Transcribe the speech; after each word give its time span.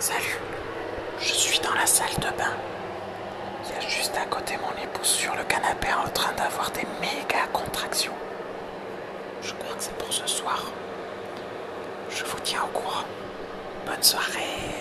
Salut, 0.00 0.38
je 1.20 1.34
suis 1.34 1.60
dans 1.60 1.74
la 1.74 1.84
salle 1.84 2.14
de 2.16 2.38
bain. 2.38 2.54
Il 3.66 3.74
y 3.74 3.84
a 3.84 3.86
juste 3.86 4.16
à 4.16 4.24
côté 4.24 4.54
mon 4.56 4.82
épouse 4.82 5.06
sur 5.06 5.36
le 5.36 5.44
canapé 5.44 5.88
en 5.92 6.08
train 6.08 6.32
d'avoir 6.32 6.70
des 6.70 6.86
méga 7.02 7.46
contractions. 7.52 8.14
Je 9.42 9.52
crois 9.52 9.76
que 9.76 9.82
c'est 9.82 9.94
pour 9.98 10.10
ce 10.10 10.26
soir. 10.26 10.72
Je 12.08 12.24
vous 12.24 12.38
tiens 12.42 12.62
au 12.64 12.78
courant. 12.78 13.04
Bonne 13.84 14.02
soirée. 14.02 14.79